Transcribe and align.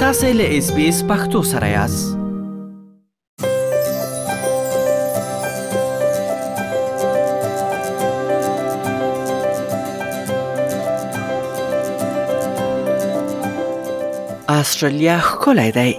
تاسې 0.00 0.32
له 0.32 0.58
اس 0.58 0.66
بي 0.74 0.84
اس 0.88 0.98
پختو 1.06 1.40
سره 1.42 1.68
یاست 1.68 2.18
استرالیا 14.48 15.18
ښکلی 15.30 15.70
دی 15.78 15.90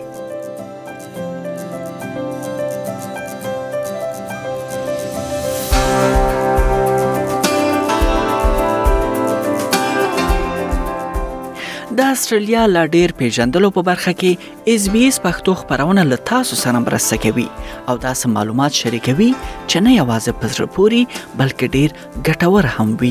د 11.90 12.00
استرالیا 12.14 12.64
لا 12.74 12.84
ډیر 12.96 13.10
پیژندلو 13.20 13.70
په 13.76 13.82
برخه 13.88 14.12
کې 14.24 14.74
اس 14.74 14.84
بي 14.96 15.00
اس 15.12 15.18
پښتو 15.24 15.54
خبرونه 15.62 16.02
له 16.10 16.18
تاسو 16.32 16.58
سره 16.64 16.82
مرسته 16.86 17.18
کوي 17.24 17.46
او 17.94 17.96
تاسو 18.04 18.30
معلومات 18.34 18.72
شریکوي 18.82 19.30
چې 19.68 19.78
نه 19.86 19.94
یوازې 19.96 20.38
پزره 20.44 20.66
پوری 20.76 21.00
بلکې 21.14 21.74
ډیر 21.78 21.96
ګټور 22.28 22.70
هم 22.76 22.92
وي 23.04 23.10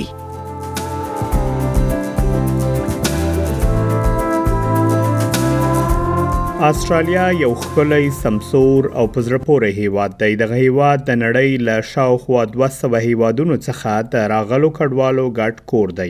استرالیا 6.66 7.26
یو 7.40 7.50
خپلې 7.56 8.14
سمسور 8.20 8.86
او 9.02 9.02
پزره 9.18 9.38
پورې 9.42 9.74
هیواد 9.84 10.14
دی 10.24 10.30
دغه 10.40 10.62
هیواد 10.62 11.04
د 11.10 11.18
نړۍ 11.24 11.60
له 11.68 11.84
شاوخوا 11.90 12.46
200 12.56 13.02
هیوادونو 13.04 13.58
څخه 13.66 13.94
د 14.16 14.26
راغلو 14.34 14.72
کډوالو 14.80 15.26
ګډ 15.40 15.62
کور 15.74 15.94
دی 16.02 16.08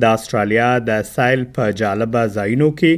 د 0.00 0.04
استرالیا 0.16 0.68
د 0.88 1.02
سایل 1.14 1.42
په 1.56 1.66
جالبه 1.80 2.22
ځایونو 2.36 2.68
کې 2.80 2.92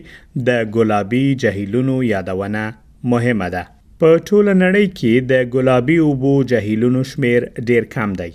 د 0.49 0.67
ګلابي 0.77 1.25
جهیلونو 1.45 1.97
یادونه 2.13 2.63
مهمه 3.13 3.49
ده 3.55 3.63
په 4.03 4.11
ټول 4.29 4.55
نړۍ 4.63 4.87
کې 4.99 5.13
د 5.33 5.51
ګلابي 5.55 5.97
اوبو 6.07 6.33
جهیلونو 6.53 7.03
شمیر 7.13 7.49
ډیر 7.71 7.89
کم 7.97 8.13
دی 8.21 8.31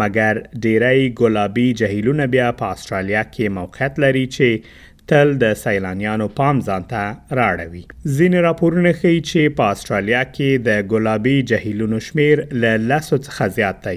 مګر 0.00 0.42
ډیری 0.66 1.08
ګلابي 1.20 1.66
جهیلونه 1.80 2.26
بیا 2.34 2.52
په 2.60 2.76
استرالیا 2.76 3.22
کې 3.32 3.48
موقعیت 3.58 4.00
لري 4.06 4.24
چې 4.36 4.80
تل 5.10 5.30
د 5.38 5.46
سیلانیانو 5.60 6.26
پام 6.38 6.58
ځانته 6.66 7.04
راړوي 7.38 7.80
ځینې 8.16 8.38
راپورونه 8.46 8.90
ښیي 9.00 9.20
چې 9.30 9.54
په 9.60 9.64
استرالیا 9.76 10.20
کې 10.34 10.50
د 10.68 10.84
ګلابي 10.92 11.32
جهیلونو 11.50 11.98
شمیر 12.08 12.42
ل 12.64 12.86
لاسو 12.92 13.16
څخه 13.26 13.48
زیات 13.56 13.80
دی 13.86 13.96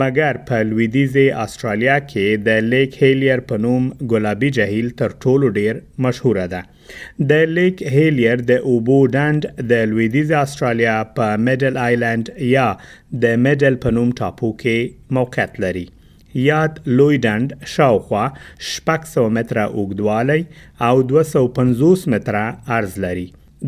مګر 0.00 0.38
په 0.50 0.60
لویدیزي 0.70 1.26
استرالیا 1.46 1.96
کې 2.04 2.44
د 2.50 2.68
لیک 2.70 3.00
هیلیر 3.02 3.42
په 3.50 3.60
نوم 3.64 3.90
ګلابي 4.14 4.50
جهیل 4.60 4.90
تر 5.02 5.16
ټولو 5.24 5.50
ډیر 5.58 5.82
مشهور 6.08 6.40
ده 6.54 6.62
د 7.34 7.44
لیک 7.58 7.82
هیلیر 7.96 8.46
د 8.52 8.64
اوبو 8.74 8.98
ډاند 9.18 9.50
د 9.74 9.90
لویدیزي 9.92 10.34
استرالیا 10.44 10.94
په 11.18 11.42
میډل 11.50 11.82
آیلند 11.88 12.32
یا 12.52 12.68
د 13.26 13.36
میډل 13.48 13.80
په 13.88 13.96
نوم 14.00 14.14
ټاپو 14.24 14.54
کې 14.62 15.18
موقعیت 15.20 15.60
لري 15.68 15.86
یاد 16.44 16.74
لوی 16.96 17.16
ډنډ 17.24 17.46
شاوخوا 17.74 18.24
600 18.70 19.34
متره 19.36 19.64
اوږدوالی 19.78 20.42
او 20.88 21.02
250 21.14 22.14
متره 22.14 22.44
عرض 22.76 22.98
لري 23.06 23.26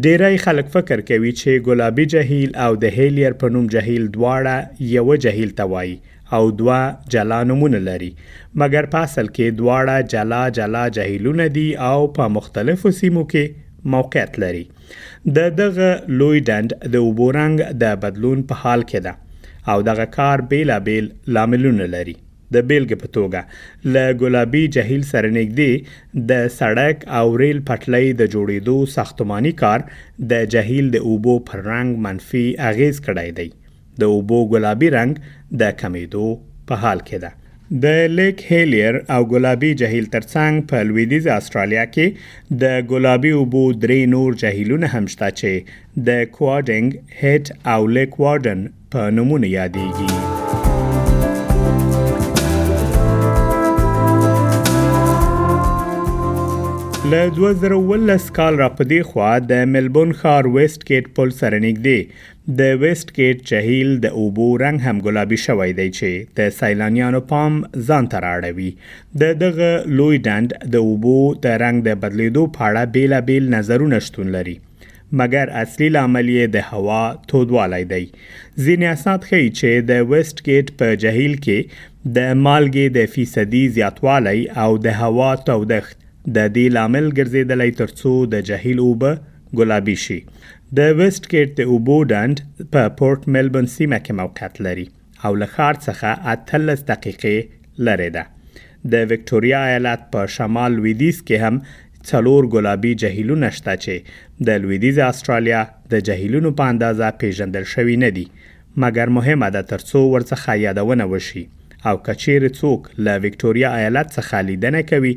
ډیری 0.03 0.37
خلک 0.43 0.67
فکر 0.73 0.99
کوي 1.09 1.31
چې 1.39 1.63
ګلابي 1.67 2.03
جهیل 2.13 2.51
او 2.65 2.69
د 2.83 2.97
هیلیر 2.97 3.35
په 3.43 3.49
نوم 3.55 3.67
جهیل 3.75 4.03
دواړه 4.17 4.89
یو 4.95 5.15
جهیل 5.25 5.53
ته 5.61 5.69
وایي 5.73 5.95
او 6.37 6.41
دوا 6.59 6.79
جلا 7.15 7.37
نمونه 7.51 7.81
لري 7.89 8.09
مګر 8.61 8.87
په 8.95 9.07
اصل 9.09 9.29
کې 9.29 9.57
دواړه 9.59 10.11
جلا 10.15 10.41
جلا 10.59 10.83
جهیلونه 10.99 11.47
دي 11.59 11.67
او 11.89 11.97
په 12.19 12.31
مختلفو 12.37 12.93
سیمو 13.01 13.25
کې 13.35 13.93
موقعیت 13.95 14.39
لري 14.45 14.63
د 15.39 15.51
دغه 15.61 15.89
لوی 16.23 16.43
ډند 16.51 16.77
د 16.97 17.07
وبورنګ 17.07 17.75
د 17.85 18.01
بدلون 18.05 18.45
په 18.51 18.63
حال 18.65 18.87
کې 18.93 19.09
ده 19.09 19.73
او 19.73 19.79
دغه 19.91 20.11
کار 20.19 20.45
بیلابیل 20.53 21.09
لاملونه 21.39 21.89
لري 21.95 22.15
د 22.53 22.61
بیلګې 22.71 22.97
په 23.03 23.11
توګه 23.17 23.93
ل 23.93 24.17
ګلابي 24.23 24.61
جهیل 24.75 25.05
سره 25.11 25.31
نږدې 25.37 26.25
د 26.31 26.49
سړک 26.57 27.05
او 27.19 27.25
ریل 27.41 27.61
پټلۍ 27.69 28.11
د 28.19 28.31
جوړېدو 28.35 28.77
ساختماني 28.95 29.51
کار 29.61 29.87
د 30.33 30.51
جهیل 30.57 30.91
د 30.97 31.07
اوبو 31.13 31.37
پر 31.49 31.63
رنګ 31.71 31.97
منفي 32.09 32.45
اغیز 32.73 33.01
کړی 33.07 33.31
دی 33.39 33.49
د 34.03 34.13
اوبو 34.17 34.43
ګلابي 34.55 34.89
رنګ 34.99 35.23
د 35.63 35.75
کمیدو 35.83 36.27
په 36.69 36.83
حال 36.85 36.99
کې 37.07 37.23
ده 37.25 37.43
د 37.83 37.95
لیک 38.17 38.41
هیلیر 38.47 38.97
او 39.13 39.19
ګلابي 39.33 39.69
جهیل 39.81 40.05
ترڅنګ 40.15 40.67
په 40.71 40.87
لویدیز 40.89 41.29
استرالیا 41.37 41.85
کې 41.93 42.61
د 42.65 42.85
ګلابي 42.93 43.31
اوبو 43.41 43.63
درې 43.71 44.11
نور 44.15 44.37
جهیلونه 44.43 44.93
هم 44.95 45.09
شته 45.15 45.31
چې 45.41 46.07
د 46.11 46.23
کوارډنګ 46.37 47.19
هټ 47.23 47.75
او 47.75 47.91
لیک 47.99 48.19
وارډن 48.25 48.65
په 48.95 49.19
نومونه 49.19 49.53
یادېږي 49.57 50.33
ل 57.11 57.13
2019 57.13 58.31
کال 58.33 58.55
را 58.59 58.67
پدې 58.77 59.01
خوا 59.07 59.31
د 59.49 59.65
ملبون 59.71 60.11
ښار 60.19 60.47
ویسټ 60.53 60.85
گیټ 60.89 61.07
پل 61.17 61.31
سره 61.39 61.57
نږدې 61.63 62.53
د 62.61 62.77
ویسټ 62.83 63.11
گیټ 63.17 63.41
چهیل 63.49 63.89
د 64.05 64.13
اوبو 64.21 64.45
رنگ 64.61 64.81
هم 64.85 65.01
ګلابي 65.07 65.37
شوی 65.41 65.75
دی 65.79 65.83
چې 65.97 66.39
د 66.39 66.55
سیلانیانو 66.59 67.19
پام 67.33 67.59
ځان 67.89 68.09
ته 68.13 68.21
راړوي 68.25 68.69
د 69.23 69.35
دغه 69.43 69.67
لوی 69.99 70.17
ډند 70.29 70.55
د 70.77 70.85
اوبو 70.89 71.15
د 71.45 71.59
رنگ 71.65 71.83
د 71.89 71.99
بدلیدو 72.05 72.45
په 72.57 72.67
اړه 72.67 72.93
بیلابیل 72.95 73.51
نظرونه 73.55 73.99
شتون 74.07 74.31
لري 74.37 74.55
مګر 74.61 75.53
اصلي 75.63 75.89
لامل 75.97 76.31
یې 76.37 76.55
د 76.55 76.65
هوا 76.71 77.03
تودوالی 77.33 77.81
دی 77.93 77.99
ځینې 78.05 78.87
اسناد 78.93 79.27
ښیي 79.27 79.51
چې 79.59 79.85
د 79.93 80.01
ویسټ 80.13 80.47
گیټ 80.49 80.73
په 80.81 80.97
جهیل 81.05 81.37
کې 81.45 81.77
د 82.17 82.41
مالګې 82.47 82.97
د 82.99 83.13
فیصدي 83.17 83.63
زیاتوالی 83.79 84.43
او 84.65 84.71
د 84.87 84.97
هوا 85.03 85.29
تودښت 85.51 85.97
د 86.33 86.37
دې 86.55 86.65
لامل 86.75 87.07
ګرځیدلای 87.17 87.71
ترڅو 87.79 88.11
د 88.33 88.45
جهیل 88.49 88.79
اوبه 88.83 89.11
ګلابي 89.61 89.95
شي 90.03 90.19
د 90.77 90.95
ویسټ 90.99 91.27
ګیټ 91.33 91.49
د 91.59 91.73
اوبو 91.73 91.97
ډند 92.11 92.41
په 92.75 92.93
پورت 92.99 93.27
ملبن 93.35 93.65
سیمه 93.73 93.99
کې 94.05 94.17
موقعیت 94.21 94.61
لري 94.67 94.85
او 95.27 95.33
له 95.41 95.49
ښار 95.57 95.81
څخه 95.81 96.33
اتلس 96.33 96.81
دقیقې 96.89 97.85
لري 97.89 98.09
ده 98.17 98.23
د 98.95 99.11
وکټوريا 99.11 99.61
ایالت 99.67 100.07
په 100.15 100.25
شمال 100.37 100.75
لویدیز 100.79 101.21
کې 101.27 101.43
هم 101.45 102.01
څلور 102.09 102.49
ګلابي 102.57 102.95
جهیلونه 103.05 103.53
شته 103.59 103.77
چې 103.85 104.47
د 104.49 104.59
لویدیز 104.65 104.99
استرالیا 105.11 105.61
د 105.95 106.03
جهیلونو 106.09 106.51
په 106.59 106.73
اندازه 106.75 107.13
پیژندل 107.23 107.69
شوی 107.75 107.99
نه 108.07 108.11
دي 108.19 108.25
مګر 108.83 109.15
مهمه 109.19 109.53
ده 109.55 109.69
ترڅو 109.73 110.03
ورڅخه 110.13 110.57
یادونه 110.65 111.07
وشي 111.15 111.45
او 111.89 111.95
کچیر 112.09 112.43
څوک 112.59 112.93
له 113.05 113.17
وکټوريا 113.23 113.73
ایالت 113.79 114.13
څخه 114.19 114.45
لیدنه 114.51 114.83
کوي 114.91 115.13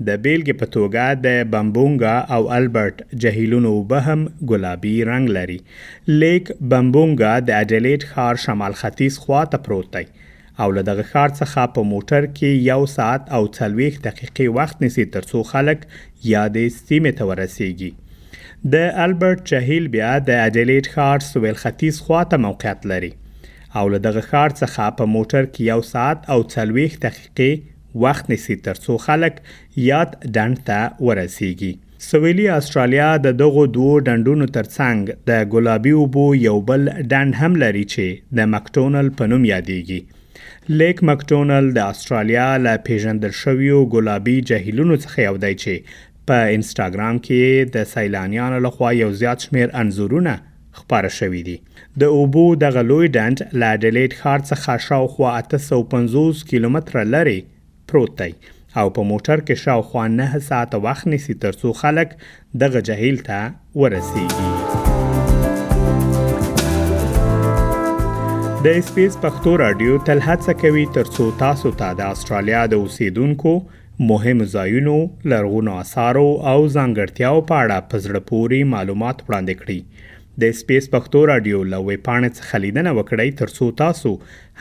د 0.07 0.19
بیلګې 0.27 0.55
په 0.61 0.67
توګه 0.77 1.05
د 1.25 1.51
بمبونګا 1.55 2.15
او 2.37 2.43
البرټ 2.59 3.03
جهیلونو 3.25 3.73
به 3.91 4.03
هم 4.11 4.21
ګلابي 4.53 4.95
رنگ 5.11 5.33
لري 5.39 5.59
لیک 6.23 6.53
بمبونګا 6.73 7.35
د 7.51 7.61
اډلیټ 7.61 8.09
خار 8.15 8.43
شمال 8.45 8.79
ختیځ 8.83 9.23
خوا 9.25 9.43
ته 9.55 9.63
پروت 9.67 9.93
دی 9.97 10.07
او 10.61 10.71
له 10.77 10.83
دغه 10.89 11.03
ښار 11.11 11.31
څخه 11.41 11.63
په 11.75 11.83
موټر 11.93 12.23
کې 12.37 12.61
یو 12.73 12.81
ساعت 12.97 13.23
او 13.37 13.43
40 13.59 13.95
دقیقې 14.07 14.47
وخت 14.59 14.83
نیسي 14.85 15.05
ترڅو 15.15 15.43
خلک 15.51 15.85
یادې 16.31 16.75
سیمه 16.89 17.13
ته 17.21 17.29
ورسیږي 17.31 17.93
د 18.75 18.91
البرټ 19.05 19.51
چهیل 19.53 19.87
بیا 19.95 20.11
د 20.29 20.41
اډلیټ 20.47 20.95
ښار 20.97 21.25
سویل 21.29 21.59
ختیځ 21.63 21.97
خوا 22.07 22.21
ته 22.33 22.43
موقعیت 22.47 22.85
لري 22.93 23.11
او 23.83 23.87
له 23.95 23.99
دغه 24.09 24.25
ښار 24.33 24.57
څخه 24.63 24.91
په 25.01 25.09
موټر 25.15 25.45
کې 25.53 25.63
یو 25.73 25.81
ساعت 25.93 26.29
او 26.35 26.39
40 26.57 27.01
دقیقې 27.07 28.03
وخت 28.05 28.29
نیسي 28.35 28.57
ترڅو 28.69 28.99
خلک 29.07 29.41
یاد 29.91 30.15
ډنډ 30.35 30.67
ته 30.71 30.79
ورسیږي 31.07 31.73
سویلي 32.11 32.47
استرالیا 32.59 33.09
د 33.29 33.39
دغه 33.45 33.63
دوو 33.79 33.91
ډنډونو 34.11 34.47
ترڅنګ 34.57 35.21
د 35.33 35.45
ګلابي 35.57 35.93
اوبو 36.03 36.25
یو 36.47 36.57
بل 36.73 36.87
ډنډ 36.91 37.31
هم 37.45 37.61
لري 37.65 37.85
چې 37.93 38.35
د 38.39 38.51
مکټونل 38.55 39.11
په 39.21 39.33
نوم 39.35 39.45
یادېږي 39.55 40.01
لیک 40.69 41.03
مکډونل 41.05 41.71
د 41.73 41.79
استرالیا 41.93 42.49
له 42.67 42.77
پیژندل 42.89 43.31
شویو 43.39 43.81
ګلابي 43.95 44.35
جهیلونو 44.51 44.97
څخه 45.05 45.19
یو 45.29 45.37
دی 45.45 45.53
چې 45.63 45.97
په 46.29 46.37
انستګرام 46.57 47.19
کې 47.25 47.73
د 47.77 47.89
سیلانیانو 47.95 48.61
لخوا 48.69 48.93
یو 48.99 49.11
زیات 49.23 49.41
شمیر 49.49 49.75
انزورونه 49.83 50.37
خبره 50.79 51.09
شوې 51.19 51.43
دي 51.49 51.57
د 52.05 52.13
اوبو 52.21 52.45
د 52.65 52.73
غلوی 52.79 53.09
ډند 53.19 53.43
لاډلیټ 53.63 54.23
خار 54.23 54.47
څخه 54.51 54.89
شاوخوا 54.89 55.35
850 55.43 56.45
کیلومتر 56.55 57.05
لري 57.17 57.39
پروت 57.93 58.17
دی 58.25 58.31
او 58.33 58.91
په 58.97 59.09
موټر 59.13 59.39
کې 59.47 59.65
شاوخوا 59.67 60.07
9 60.19 60.49
ساعت 60.51 60.81
وخت 60.89 61.11
نیسي 61.17 61.39
ترڅو 61.47 61.73
خلک 61.85 62.17
دغه 62.65 62.87
جهیل 62.93 63.23
ته 63.31 63.41
ورسیږي 63.81 64.62
د 68.65 68.69
اسپیس 68.81 69.15
پښتو 69.23 69.53
رادیو 69.61 69.95
تل 70.09 70.21
هڅه 70.25 70.53
کوي 70.59 70.83
ترڅو 70.97 71.25
تاسو 71.39 71.71
ته 71.71 71.77
تا 71.79 71.87
د 72.01 72.11
استرالیا 72.17 72.59
د 72.73 72.83
اوسیدونکو 72.85 73.55
مهم 74.11 74.45
ځایونو 74.53 74.93
لرغونو 75.33 75.71
آثارو 75.79 76.27
او 76.51 76.67
ځانګړتیاو 76.75 77.41
په 77.49 77.57
اړه 77.65 77.89
پزړه 77.95 78.21
پوري 78.29 78.61
معلومات 78.75 79.25
وړاندې 79.31 79.63
کړي 79.63 80.07
د 80.45 80.53
اسپیس 80.55 80.87
پښتو 80.95 81.23
رادیو 81.33 81.63
لوې 81.73 81.99
پاڼې 82.09 82.31
څخه 82.39 82.61
لیدنه 82.67 82.93
وکړئ 83.01 83.29
ترڅو 83.43 83.67
تاسو 83.83 84.13